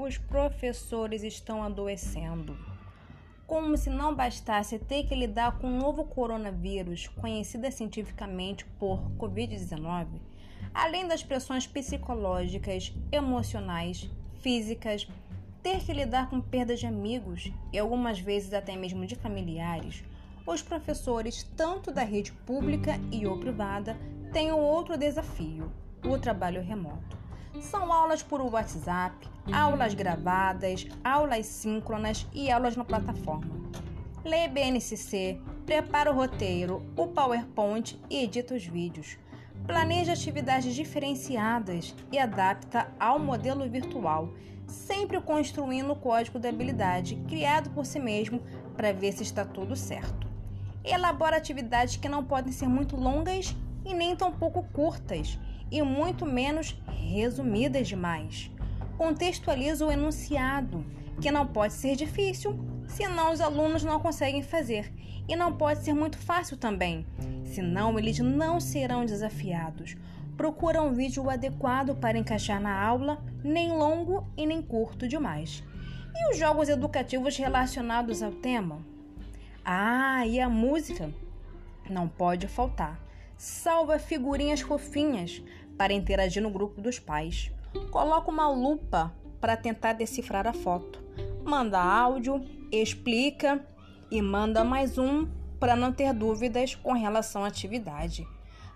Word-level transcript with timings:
os 0.00 0.16
professores 0.16 1.22
estão 1.22 1.62
adoecendo. 1.62 2.56
Como 3.46 3.76
se 3.76 3.88
não 3.90 4.14
bastasse 4.14 4.78
ter 4.78 5.04
que 5.04 5.14
lidar 5.14 5.58
com 5.58 5.66
o 5.66 5.78
novo 5.78 6.04
coronavírus, 6.04 7.08
conhecida 7.08 7.70
cientificamente 7.70 8.64
por 8.78 9.00
Covid-19, 9.18 10.20
além 10.72 11.08
das 11.08 11.22
pressões 11.22 11.66
psicológicas, 11.66 12.92
emocionais, 13.10 14.08
físicas, 14.40 15.08
ter 15.62 15.84
que 15.84 15.92
lidar 15.92 16.30
com 16.30 16.40
perdas 16.40 16.80
de 16.80 16.86
amigos 16.86 17.50
e 17.72 17.78
algumas 17.78 18.20
vezes 18.20 18.52
até 18.52 18.76
mesmo 18.76 19.06
de 19.06 19.16
familiares, 19.16 20.04
os 20.46 20.62
professores, 20.62 21.42
tanto 21.56 21.92
da 21.92 22.02
rede 22.02 22.32
pública 22.32 22.98
e 23.12 23.26
ou 23.26 23.38
privada, 23.38 23.98
têm 24.32 24.52
um 24.52 24.60
outro 24.60 24.96
desafio: 24.96 25.70
o 26.02 26.18
trabalho 26.18 26.62
remoto. 26.62 27.18
São 27.60 27.92
aulas 27.92 28.22
por 28.22 28.40
WhatsApp, 28.40 29.28
aulas 29.52 29.94
gravadas, 29.94 30.86
aulas 31.02 31.46
síncronas 31.46 32.26
e 32.32 32.50
aulas 32.50 32.76
na 32.76 32.84
plataforma. 32.84 33.50
Lê 34.24 34.48
BNCC, 34.48 35.40
prepara 35.66 36.10
o 36.10 36.14
roteiro, 36.14 36.82
o 36.96 37.08
PowerPoint 37.08 38.00
e 38.08 38.24
edita 38.24 38.54
os 38.54 38.64
vídeos. 38.64 39.18
Planeja 39.66 40.12
atividades 40.12 40.74
diferenciadas 40.74 41.94
e 42.10 42.18
adapta 42.18 42.90
ao 42.98 43.18
modelo 43.18 43.68
virtual, 43.68 44.32
sempre 44.66 45.20
construindo 45.20 45.92
o 45.92 45.96
código 45.96 46.38
da 46.38 46.48
habilidade 46.48 47.16
criado 47.28 47.70
por 47.70 47.84
si 47.84 47.98
mesmo 47.98 48.40
para 48.76 48.92
ver 48.92 49.12
se 49.12 49.22
está 49.22 49.44
tudo 49.44 49.76
certo. 49.76 50.26
Elabora 50.84 51.36
atividades 51.36 51.96
que 51.96 52.08
não 52.08 52.24
podem 52.24 52.52
ser 52.52 52.68
muito 52.68 52.96
longas 52.96 53.54
e 53.84 53.92
nem 53.92 54.14
tão 54.16 54.32
pouco 54.32 54.62
curtas, 54.72 55.38
e 55.70 55.82
muito 55.82 56.24
menos 56.24 56.76
resumidas 56.86 57.88
demais. 57.88 58.50
Contextualiza 58.96 59.86
o 59.86 59.92
enunciado, 59.92 60.84
que 61.20 61.30
não 61.30 61.46
pode 61.46 61.72
ser 61.72 61.96
difícil, 61.96 62.58
senão 62.86 63.32
os 63.32 63.40
alunos 63.40 63.84
não 63.84 64.00
conseguem 64.00 64.42
fazer, 64.42 64.92
e 65.28 65.36
não 65.36 65.52
pode 65.52 65.84
ser 65.84 65.92
muito 65.92 66.18
fácil 66.18 66.56
também, 66.56 67.06
senão 67.44 67.98
eles 67.98 68.18
não 68.18 68.58
serão 68.58 69.04
desafiados. 69.04 69.96
Procura 70.36 70.82
um 70.82 70.94
vídeo 70.94 71.28
adequado 71.28 71.96
para 71.96 72.18
encaixar 72.18 72.60
na 72.60 72.80
aula, 72.80 73.22
nem 73.42 73.70
longo 73.70 74.26
e 74.36 74.46
nem 74.46 74.62
curto 74.62 75.06
demais. 75.06 75.62
E 76.14 76.30
os 76.30 76.38
jogos 76.38 76.68
educativos 76.68 77.36
relacionados 77.36 78.22
ao 78.22 78.32
tema? 78.32 78.78
Ah, 79.64 80.26
e 80.26 80.40
a 80.40 80.48
música? 80.48 81.12
Não 81.90 82.08
pode 82.08 82.46
faltar 82.48 83.07
salva 83.38 84.00
figurinhas 84.00 84.60
fofinhas 84.60 85.40
para 85.76 85.92
interagir 85.92 86.42
no 86.42 86.50
grupo 86.50 86.80
dos 86.80 86.98
pais. 86.98 87.52
Coloca 87.92 88.30
uma 88.30 88.48
lupa 88.48 89.14
para 89.40 89.56
tentar 89.56 89.92
decifrar 89.92 90.44
a 90.48 90.52
foto. 90.52 91.00
Manda 91.44 91.78
áudio, 91.78 92.44
explica 92.72 93.64
e 94.10 94.20
manda 94.20 94.64
mais 94.64 94.98
um 94.98 95.28
para 95.60 95.76
não 95.76 95.92
ter 95.92 96.12
dúvidas 96.12 96.74
com 96.74 96.92
relação 96.92 97.44
à 97.44 97.46
atividade. 97.46 98.26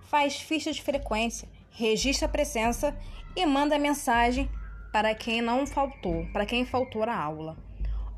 Faz 0.03 0.37
ficha 0.37 0.73
de 0.73 0.81
frequência, 0.81 1.49
registra 1.71 2.27
a 2.27 2.31
presença 2.31 2.97
e 3.35 3.45
manda 3.45 3.79
mensagem 3.79 4.49
para 4.93 5.13
quem 5.13 5.43
não 5.43 5.67
faltou, 5.67 6.27
para 6.33 6.47
quem 6.47 6.65
faltou 6.65 7.03
a 7.03 7.17
aula. 7.17 7.57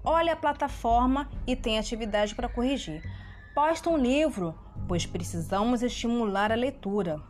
Olha 0.05 0.34
a 0.34 0.36
plataforma 0.36 1.31
e 1.47 1.56
tem 1.56 1.79
atividade 1.79 2.34
para 2.34 2.48
corrigir. 2.48 3.03
Posta 3.55 3.89
um 3.89 3.97
livro 3.97 4.55
pois 4.86 5.06
precisamos 5.06 5.82
estimular 5.82 6.52
a 6.52 6.56
leitura. 6.56 7.20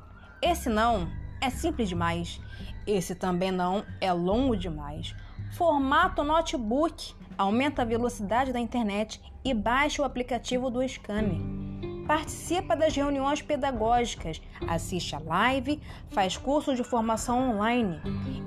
Esse 0.42 0.68
não 0.68 1.08
é 1.40 1.50
simples 1.50 1.88
demais. 1.88 2.40
Esse 2.86 3.14
também 3.14 3.50
não 3.50 3.84
é 4.00 4.12
longo 4.12 4.56
demais. 4.56 5.14
Formato 5.52 6.22
notebook. 6.22 7.14
Aumenta 7.36 7.82
a 7.82 7.84
velocidade 7.84 8.52
da 8.52 8.60
internet 8.60 9.20
e 9.44 9.52
baixa 9.52 10.00
o 10.00 10.04
aplicativo 10.04 10.70
do 10.70 10.86
Scanner. 10.88 11.40
Participa 12.06 12.76
das 12.76 12.94
reuniões 12.94 13.40
pedagógicas, 13.40 14.40
assiste 14.68 15.16
a 15.16 15.18
live, 15.18 15.80
faz 16.10 16.36
curso 16.36 16.76
de 16.76 16.84
formação 16.84 17.50
online 17.50 17.98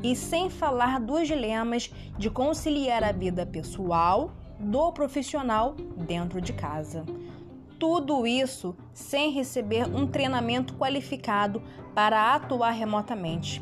e 0.03 0.16
sem 0.16 0.50
falar 0.50 1.00
dos 1.00 1.28
dilemas 1.28 1.91
de 2.17 2.29
conciliar 2.29 3.03
a 3.03 3.12
vida 3.12 3.46
pessoal 3.46 4.31
do 4.59 4.91
profissional 4.91 5.75
dentro 5.97 6.40
de 6.40 6.53
casa. 6.53 7.03
Tudo 7.80 8.26
isso 8.26 8.76
sem 8.94 9.32
receber 9.32 9.88
um 9.88 10.08
treinamento 10.08 10.74
qualificado 10.74 11.62
para 11.94 12.34
atuar 12.34 12.72
remotamente 12.72 13.62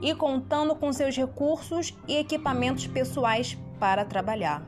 e 0.00 0.14
contando 0.14 0.74
com 0.74 0.92
seus 0.92 1.16
recursos 1.16 1.94
e 2.08 2.16
equipamentos 2.16 2.86
pessoais 2.86 3.56
para 3.78 4.04
trabalhar. 4.04 4.62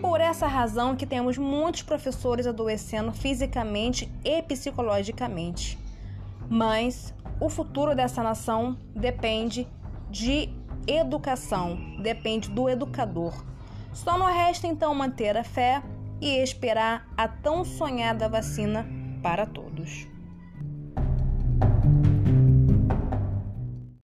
Por 0.00 0.20
essa 0.20 0.46
razão 0.46 0.94
que 0.94 1.06
temos 1.06 1.38
muitos 1.38 1.82
professores 1.82 2.46
adoecendo 2.46 3.10
fisicamente 3.10 4.10
e 4.24 4.42
psicologicamente. 4.42 5.78
Mas 6.48 7.14
o 7.40 7.48
futuro 7.48 7.94
dessa 7.94 8.22
nação 8.22 8.76
depende 8.94 9.66
de 10.10 10.50
educação, 10.86 11.96
depende 12.00 12.50
do 12.50 12.68
educador. 12.68 13.32
Só 13.92 14.18
não 14.18 14.26
resta 14.26 14.66
então 14.66 14.94
manter 14.94 15.36
a 15.36 15.44
fé 15.44 15.82
e 16.20 16.42
esperar 16.42 17.06
a 17.16 17.28
tão 17.28 17.64
sonhada 17.64 18.28
vacina 18.28 18.86
para 19.22 19.46
todos. 19.46 20.06